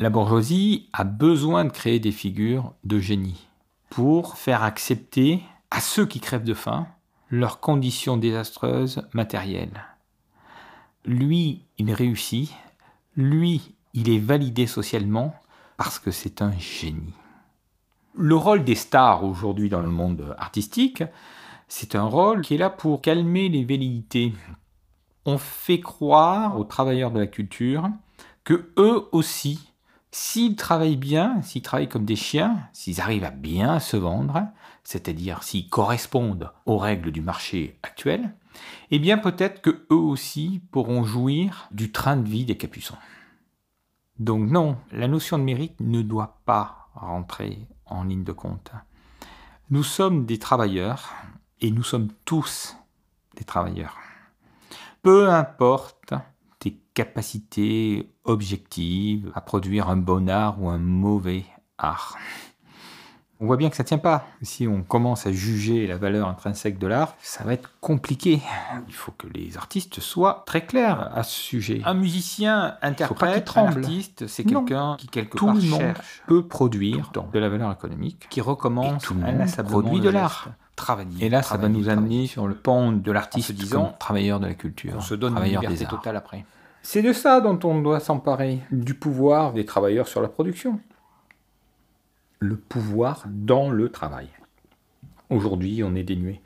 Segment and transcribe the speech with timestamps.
[0.00, 3.46] La bourgeoisie a besoin de créer des figures de génie
[3.90, 6.86] pour faire accepter à ceux qui crèvent de faim
[7.28, 9.84] leurs conditions désastreuses matérielles.
[11.04, 12.50] Lui, il réussit,
[13.14, 15.34] lui, il est validé socialement
[15.76, 17.12] parce que c'est un génie.
[18.14, 21.04] Le rôle des stars aujourd'hui dans le monde artistique,
[21.68, 24.32] c'est un rôle qui est là pour calmer les velléités.
[25.26, 27.90] On fait croire aux travailleurs de la culture
[28.44, 29.69] que eux aussi,
[30.12, 34.42] s'ils travaillent bien, s'ils travaillent comme des chiens, s'ils arrivent à bien se vendre,
[34.84, 38.34] c'est-à-dire s'ils correspondent aux règles du marché actuel,
[38.90, 42.96] eh bien peut-être que eux aussi pourront jouir du train de vie des capuçons.
[44.18, 48.72] Donc non, la notion de mérite ne doit pas rentrer en ligne de compte.
[49.70, 51.14] Nous sommes des travailleurs
[51.60, 52.76] et nous sommes tous
[53.36, 53.96] des travailleurs.
[55.02, 56.14] Peu importe
[56.94, 61.44] tes capacités objectives à produire un bon art ou un mauvais
[61.78, 62.16] art.
[63.42, 64.26] On voit bien que ça tient pas.
[64.42, 68.42] Si on commence à juger la valeur intrinsèque de l'art, ça va être compliqué.
[68.86, 71.80] Il faut que les artistes soient très clairs à ce sujet.
[71.86, 76.46] Un musicien interprète, un artiste, c'est quelqu'un qui quelque Tout part le monde cherche, peut
[76.46, 79.14] produire de la valeur économique, qui recommence tout
[79.64, 80.48] produit le de l'art.
[80.76, 81.24] Travailler.
[81.24, 84.54] Et là, ça va nous amener sur le pont de l'artiste disant travailleur de la
[84.54, 84.94] culture.
[84.96, 85.98] on se donne une travailleur liberté des arts.
[85.98, 86.44] totale après.
[86.82, 90.80] C'est de ça dont on doit s'emparer, du pouvoir des travailleurs sur la production.
[92.38, 94.28] Le pouvoir dans le travail.
[95.28, 96.40] Aujourd'hui, on est dénué.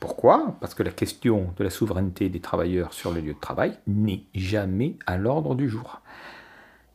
[0.00, 0.56] Pourquoi?
[0.60, 4.24] Parce que la question de la souveraineté des travailleurs sur le lieu de travail n'est
[4.34, 6.00] jamais à l'ordre du jour.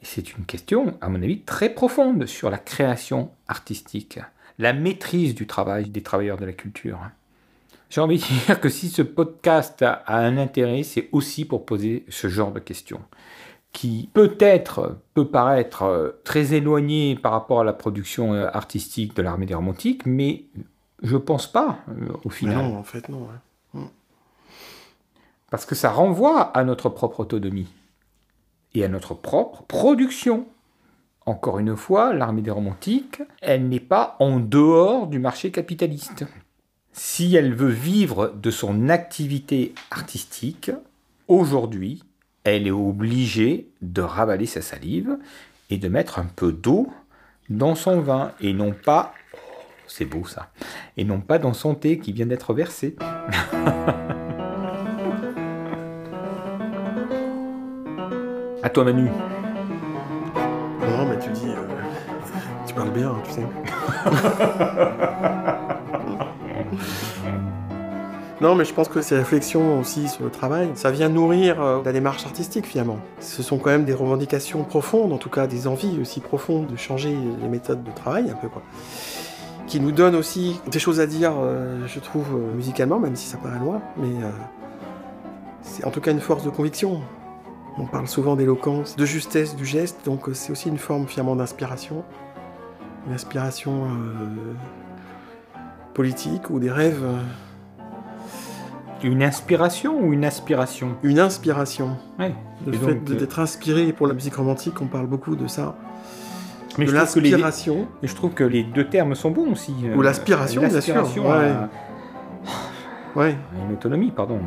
[0.01, 4.19] C'est une question, à mon avis, très profonde sur la création artistique,
[4.59, 6.99] la maîtrise du travail des travailleurs de la culture.
[7.91, 11.65] J'ai envie de dire que si ce podcast a a un intérêt, c'est aussi pour
[11.65, 13.01] poser ce genre de questions,
[13.73, 19.21] qui peut-être peut paraître euh, très éloigné par rapport à la production euh, artistique de
[19.21, 20.45] l'armée des romantiques, mais
[21.03, 22.57] je pense pas euh, au Mais final.
[22.57, 23.27] non, en fait, non.
[23.73, 23.81] ouais.
[25.49, 27.67] Parce que ça renvoie à notre propre autonomie
[28.73, 30.45] et à notre propre production.
[31.25, 36.25] Encore une fois, l'armée des romantiques, elle n'est pas en dehors du marché capitaliste.
[36.93, 40.71] Si elle veut vivre de son activité artistique,
[41.27, 42.03] aujourd'hui,
[42.43, 45.17] elle est obligée de ravaler sa salive
[45.69, 46.91] et de mettre un peu d'eau
[47.49, 49.13] dans son vin et non pas
[49.87, 50.49] c'est beau ça.
[50.95, 52.95] Et non pas dans son thé qui vient d'être versé.
[58.63, 59.05] À toi Manu.
[59.05, 61.47] Non, mais tu dis.
[61.47, 61.67] euh,
[62.67, 63.41] tu parles bien, tu sais.
[68.41, 71.81] non, mais je pense que ces réflexions aussi sur le travail, ça vient nourrir euh,
[71.83, 72.99] la démarche artistique finalement.
[73.19, 76.75] Ce sont quand même des revendications profondes, en tout cas des envies aussi profondes de
[76.75, 78.61] changer les méthodes de travail un peu quoi.
[79.67, 83.27] Qui nous donnent aussi des choses à dire, euh, je trouve, euh, musicalement, même si
[83.27, 84.09] ça paraît loin, mais
[85.61, 87.01] c'est en tout cas une force de conviction.
[87.77, 92.03] On parle souvent d'éloquence, de justesse du geste, donc c'est aussi une forme finalement d'inspiration.
[93.07, 93.87] Une inspiration
[95.93, 97.03] politique ou des rêves.
[97.03, 97.17] euh,
[99.03, 101.97] Une inspiration ou une aspiration Une inspiration.
[102.19, 102.35] Ouais.
[102.67, 105.35] Le Et fait donc, de- euh, d'être inspiré pour la musique romantique, on parle beaucoup
[105.35, 105.75] de ça.
[106.77, 107.87] Mais de je trouve, que les, l'inspiration.
[108.01, 109.73] mais je trouve que les deux termes sont bons aussi.
[109.85, 111.49] euh, Ou l'aspiration, bien sûr, l'aspiration ouais.
[111.49, 111.69] à-
[113.15, 113.35] Ouais.
[113.59, 114.39] à une autonomie, pardon.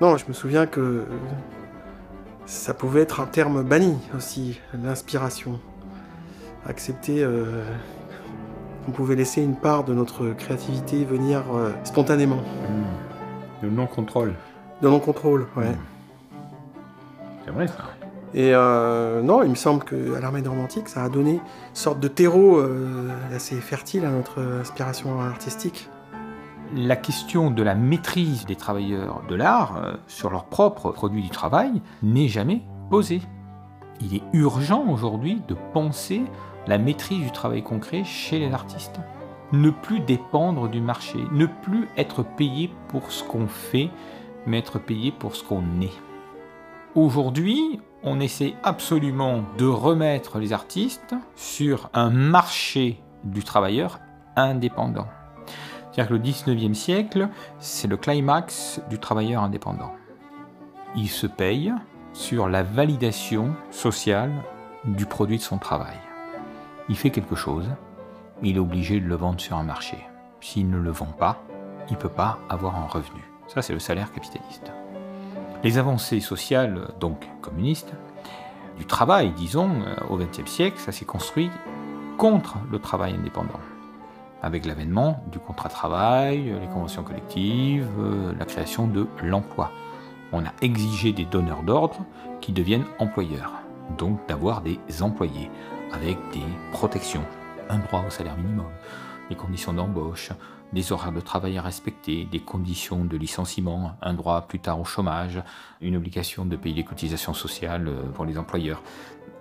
[0.00, 1.04] Non, je me souviens que euh,
[2.44, 5.58] ça pouvait être un terme banni aussi, l'inspiration.
[6.68, 7.62] Accepter euh,
[8.84, 12.36] qu'on pouvait laisser une part de notre créativité venir euh, spontanément.
[12.36, 13.62] Hmm.
[13.62, 14.34] Le non-contrôle.
[14.82, 15.70] De non-contrôle, ouais.
[15.70, 15.76] Mm.
[17.44, 17.84] C'est vrai ça.
[18.34, 21.40] Et euh, non, il me semble qu'à l'armée de romantique, ça a donné une
[21.72, 25.88] sorte de terreau euh, assez fertile à notre inspiration artistique.
[26.74, 31.30] La question de la maîtrise des travailleurs de l'art euh, sur leurs propres produits du
[31.30, 33.22] travail n'est jamais posée.
[34.00, 36.22] Il est urgent aujourd'hui de penser
[36.66, 39.00] la maîtrise du travail concret chez les artistes.
[39.52, 43.90] Ne plus dépendre du marché, ne plus être payé pour ce qu'on fait,
[44.46, 45.92] mais être payé pour ce qu'on est.
[46.94, 53.98] Aujourd'hui, on essaie absolument de remettre les artistes sur un marché du travailleur
[54.36, 55.06] indépendant.
[55.92, 57.28] C'est-à-dire que le 19e siècle,
[57.60, 59.92] c'est le climax du travailleur indépendant.
[60.96, 61.72] Il se paye
[62.12, 64.32] sur la validation sociale
[64.84, 65.96] du produit de son travail.
[66.90, 67.66] Il fait quelque chose,
[68.42, 69.96] il est obligé de le vendre sur un marché.
[70.42, 71.42] S'il ne le vend pas,
[71.88, 73.22] il ne peut pas avoir un revenu.
[73.48, 74.70] Ça, c'est le salaire capitaliste.
[75.62, 77.94] Les avancées sociales, donc communistes,
[78.76, 81.50] du travail, disons, euh, au XXe siècle, ça s'est construit
[82.18, 83.60] contre le travail indépendant.
[84.42, 89.70] Avec l'avènement du contrat de travail, les conventions collectives, euh, la création de l'emploi.
[90.32, 92.04] On a exigé des donneurs d'ordre
[92.42, 93.52] qui deviennent employeurs,
[93.96, 95.50] donc d'avoir des employés
[95.94, 96.42] avec des
[96.72, 97.24] protections,
[97.68, 98.70] un droit au salaire minimum,
[99.30, 100.30] des conditions d'embauche,
[100.72, 104.84] des horaires de travail à respecter, des conditions de licenciement, un droit plus tard au
[104.84, 105.42] chômage,
[105.80, 108.82] une obligation de payer des cotisations sociales euh, pour les employeurs.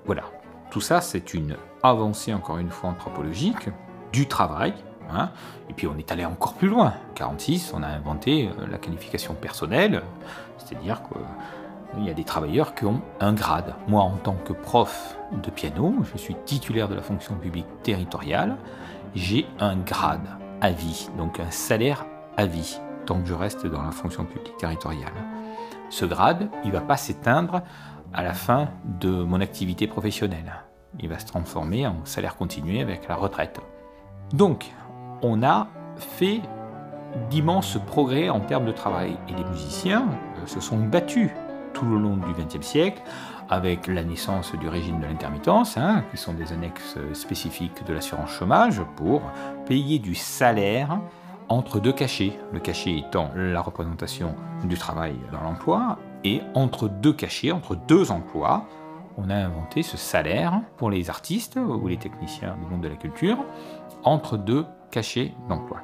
[0.06, 0.24] Voilà,
[0.70, 3.70] tout ça c'est une avancée encore une fois anthropologique
[4.12, 4.74] du travail.
[5.12, 5.32] Hein.
[5.70, 6.94] Et puis on est allé encore plus loin.
[7.12, 10.04] En 46, on a inventé euh, la qualification personnelle,
[10.58, 11.02] c'est-à-dire
[11.94, 13.74] qu'il y a des travailleurs qui ont un grade.
[13.88, 18.58] Moi, en tant que prof de piano, je suis titulaire de la fonction publique territoriale,
[19.16, 20.28] j'ai un grade
[20.62, 22.06] à vie, donc un salaire
[22.38, 25.14] à vie, tant que je reste dans la fonction publique territoriale.
[25.90, 27.62] Ce grade, il ne va pas s'éteindre
[28.14, 28.70] à la fin
[29.00, 30.54] de mon activité professionnelle.
[31.00, 33.60] Il va se transformer en salaire continué avec la retraite.
[34.34, 34.72] Donc,
[35.22, 35.68] on a
[35.98, 36.42] fait
[37.30, 39.18] d'immenses progrès en termes de travail.
[39.30, 40.08] Et les musiciens
[40.38, 41.32] euh, se sont battus
[41.74, 43.02] tout au long du XXe siècle
[43.50, 48.32] avec la naissance du régime de l'intermittence, hein, qui sont des annexes spécifiques de l'assurance
[48.32, 49.22] chômage, pour
[49.66, 51.00] payer du salaire
[51.50, 57.14] entre deux cachets, le cachet étant la représentation du travail dans l'emploi, et entre deux
[57.14, 58.66] cachets, entre deux emplois,
[59.18, 62.96] on a inventé ce salaire pour les artistes ou les techniciens du monde de la
[62.96, 63.38] culture,
[64.04, 65.82] entre deux cachets d'emploi.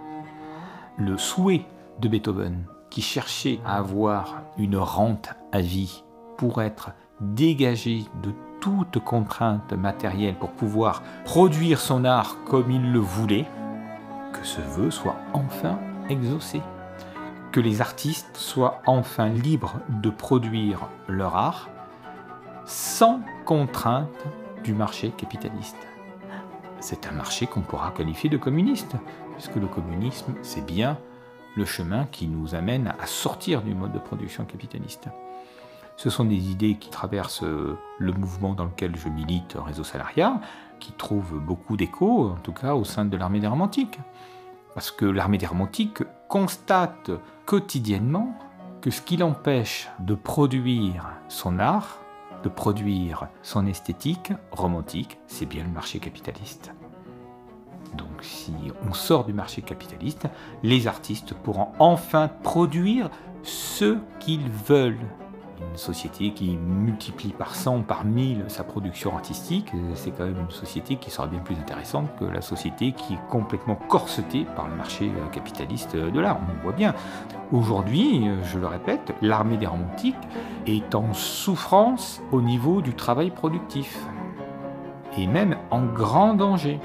[0.97, 1.65] Le souhait
[2.00, 6.03] de Beethoven, qui cherchait à avoir une rente à vie
[6.38, 6.91] pour être
[7.21, 8.31] dégagé de
[8.62, 13.45] toute contrainte matérielle pour pouvoir produire son art comme il le voulait,
[14.33, 16.62] que ce vœu soit enfin exaucé,
[17.51, 21.69] que les artistes soient enfin libres de produire leur art
[22.65, 24.25] sans contrainte
[24.63, 25.88] du marché capitaliste.
[26.80, 28.95] C'est un marché qu'on pourra qualifier de communiste,
[29.33, 30.97] puisque le communisme, c'est bien
[31.56, 35.10] le chemin qui nous amène à sortir du mode de production capitaliste.
[35.98, 40.40] Ce sont des idées qui traversent euh, le mouvement dans lequel je milite, Réseau Salariat,
[40.80, 44.00] qui trouve beaucoup d'écho, en tout cas au sein de l'armée des romantiques.
[44.74, 47.12] Parce que l'armée des romantiques constate
[47.46, 48.34] quotidiennement
[48.81, 52.00] que ce qui l'empêche de produire son art,
[52.44, 56.72] de produire son esthétique romantique, c'est bien le marché capitaliste.
[57.95, 58.53] Donc si
[58.88, 60.27] on sort du marché capitaliste,
[60.63, 63.09] les artistes pourront enfin produire
[63.44, 64.97] ce qu'ils veulent
[65.62, 70.51] une société qui multiplie par 100, par 1000 sa production artistique, c'est quand même une
[70.51, 74.75] société qui sera bien plus intéressante que la société qui est complètement corsetée par le
[74.75, 76.39] marché capitaliste de l'art.
[76.50, 76.94] On voit bien.
[77.51, 80.15] Aujourd'hui, je le répète, l'armée des romantiques
[80.65, 84.00] est en souffrance au niveau du travail productif
[85.18, 86.80] et même en grand danger.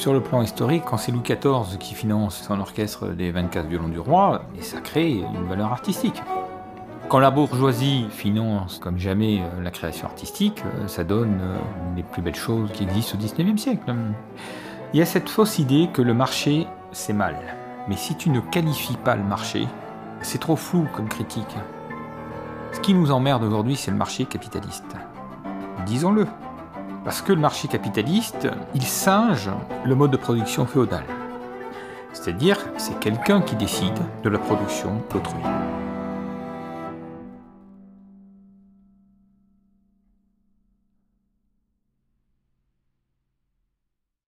[0.00, 3.88] Sur le plan historique, quand c'est Louis XIV qui finance son orchestre des 24 violons
[3.88, 6.22] du roi, ça crée une valeur artistique.
[7.10, 11.58] Quand la bourgeoisie finance comme jamais euh, la création artistique, euh, ça donne euh,
[11.96, 13.94] les plus belles choses qui existent au XIXe siècle.
[14.94, 17.36] Il y a cette fausse idée que le marché, c'est mal.
[17.86, 19.68] Mais si tu ne qualifies pas le marché,
[20.22, 21.56] c'est trop flou comme critique.
[22.72, 24.96] Ce qui nous emmerde aujourd'hui, c'est le marché capitaliste.
[25.84, 26.26] Disons-le.
[27.04, 29.50] Parce que le marché capitaliste, il singe
[29.84, 31.04] le mode de production féodal.
[32.12, 35.42] C'est-à-dire, c'est quelqu'un qui décide de la production d'autrui.